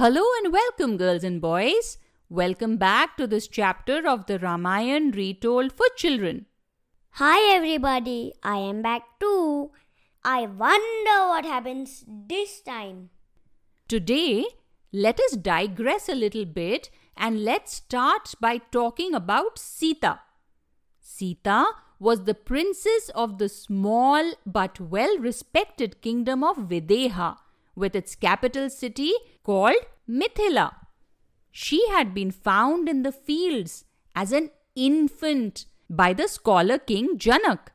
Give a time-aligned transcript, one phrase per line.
[0.00, 1.98] Hello and welcome, girls and boys.
[2.30, 6.46] Welcome back to this chapter of the Ramayan retold for children.
[7.16, 9.72] Hi everybody, I am back too.
[10.24, 13.10] I wonder what happens this time.
[13.88, 14.46] Today,
[14.90, 20.20] let us digress a little bit and let's start by talking about Sita.
[20.98, 21.66] Sita
[21.98, 27.36] was the princess of the small but well respected kingdom of Videha
[27.74, 29.76] with its capital city called
[30.08, 30.74] Mithila.
[31.50, 33.84] She had been found in the fields
[34.14, 37.68] as an infant by the scholar king Janak.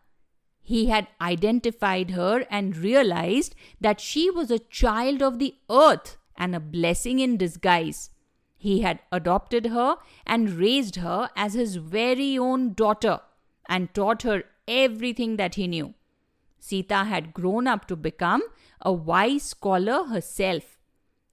[0.62, 6.56] He had identified her and realized that she was a child of the earth and
[6.56, 8.10] a blessing in disguise.
[8.58, 13.20] He had adopted her and raised her as his very own daughter
[13.70, 15.94] and taught her everything that he knew.
[16.66, 18.42] Sita had grown up to become
[18.82, 20.80] a wise scholar herself.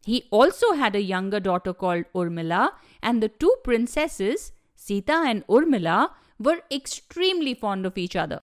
[0.04, 6.10] He also had a younger daughter called Urmila, and the two princesses, Sita and Urmila,
[6.38, 8.40] were extremely fond of each other.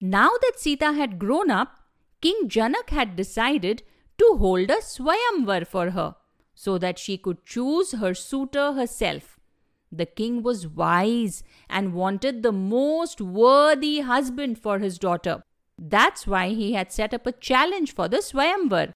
[0.00, 1.78] Now that Sita had grown up,
[2.20, 3.84] King Janak had decided
[4.18, 6.16] to hold a Swayamvar for her
[6.54, 9.38] so that she could choose her suitor herself.
[9.92, 15.42] The king was wise and wanted the most worthy husband for his daughter.
[15.78, 18.92] That's why he had set up a challenge for the Swayamvar.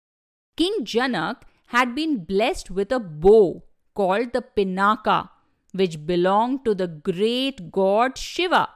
[0.57, 3.63] King Janak had been blessed with a bow
[3.95, 5.31] called the Pinaka,
[5.73, 8.69] which belonged to the great god Shiva.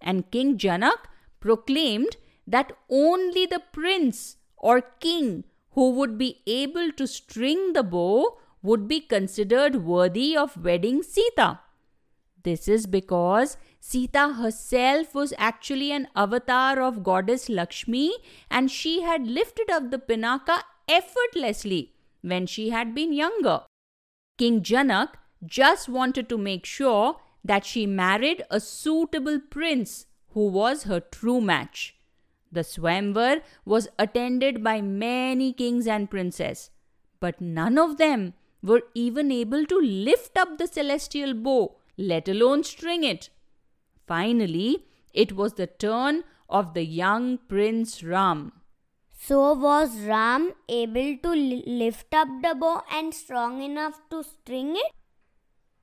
[0.00, 1.08] And King Janak
[1.40, 8.38] proclaimed that only the prince or king who would be able to string the bow
[8.62, 11.60] would be considered worthy of wedding Sita.
[12.42, 18.12] This is because Sita herself was actually an avatar of goddess Lakshmi
[18.50, 23.62] and she had lifted up the Pinaka effortlessly when she had been younger.
[24.36, 25.10] King Janak
[25.44, 31.40] just wanted to make sure that she married a suitable prince who was her true
[31.40, 31.96] match.
[32.50, 36.70] The Swayamvar was attended by many kings and princes,
[37.20, 42.64] but none of them were even able to lift up the celestial bow, let alone
[42.64, 43.30] string it.
[44.08, 48.52] Finally, it was the turn of the young Prince Ram.
[49.20, 54.92] So was Ram able to lift up the bow and strong enough to string it?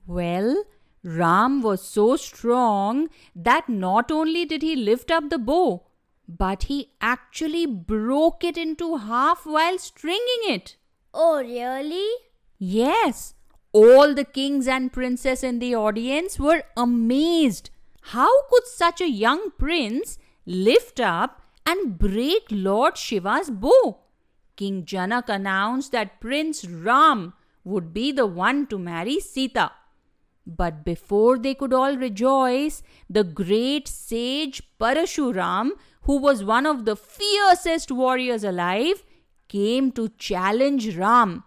[0.08, 0.64] Well,
[1.04, 5.86] Ram was so strong that not only did he lift up the bow,
[6.28, 10.78] but he actually broke it into half while stringing it.
[11.14, 12.10] Oh, really?
[12.58, 13.36] Yes.
[13.72, 17.70] All the kings and princes in the audience were amazed.
[18.10, 23.98] How could such a young prince lift up and break Lord Shiva's bow?
[24.56, 27.34] King Janak announced that Prince Ram
[27.64, 29.72] would be the one to marry Sita.
[30.46, 35.72] But before they could all rejoice, the great sage Parashuram,
[36.04, 39.04] who was one of the fiercest warriors alive,
[39.48, 41.44] came to challenge Ram.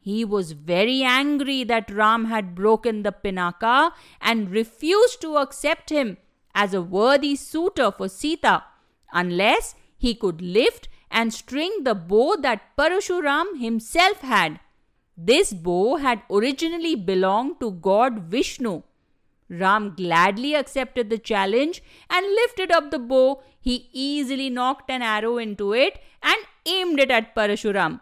[0.00, 6.16] He was very angry that Ram had broken the Pinaka and refused to accept him
[6.54, 8.64] as a worthy suitor for Sita
[9.12, 14.58] unless he could lift and string the bow that Parashuram himself had.
[15.16, 18.82] This bow had originally belonged to God Vishnu.
[19.50, 23.42] Ram gladly accepted the challenge and lifted up the bow.
[23.60, 28.00] He easily nocked an arrow into it and aimed it at Parashuram.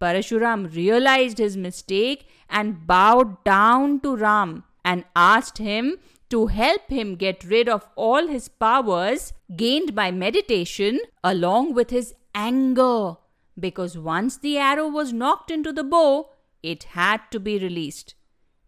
[0.00, 5.98] Parashuram realized his mistake and bowed down to Ram and asked him
[6.30, 12.14] to help him get rid of all his powers gained by meditation along with his
[12.34, 13.16] anger
[13.58, 16.30] because once the arrow was nocked into the bow,
[16.62, 18.14] it had to be released.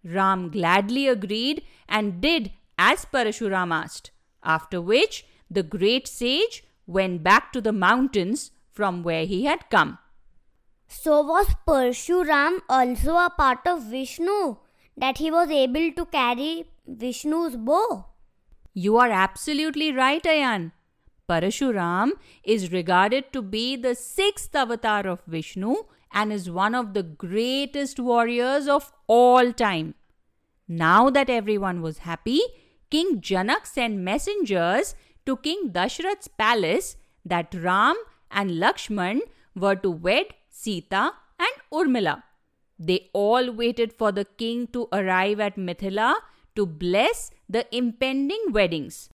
[0.05, 4.11] Ram gladly agreed and did as Parashuram asked,
[4.45, 9.99] after which the great sage went back to the mountains from where he had come.
[10.89, 14.57] So was Parshuram also a part of Vishnu,
[14.97, 18.07] that he was able to carry Vishnu's bow?
[18.73, 20.73] You are absolutely right, Ayan.
[21.29, 22.13] Parashuram
[22.45, 25.75] is regarded to be the sixth avatar of Vishnu
[26.13, 29.95] and is one of the greatest warriors of all time.
[30.69, 32.41] Now that everyone was happy,
[32.91, 34.95] King Janak sent messengers
[35.27, 37.97] to King Dashrath's palace that Ram
[38.31, 39.21] and Lakshman
[39.57, 40.27] were to wed
[40.63, 42.23] Sita and Urmila.
[42.79, 46.15] They all waited for the king to arrive at Mithila
[46.55, 49.09] to bless the impending weddings.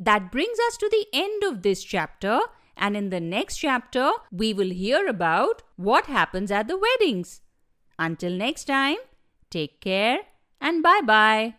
[0.00, 2.40] That brings us to the end of this chapter
[2.76, 7.40] and in the next chapter, we will hear about what happens at the weddings.
[7.98, 8.98] Until next time,
[9.50, 10.18] take care
[10.60, 11.54] and bye bye.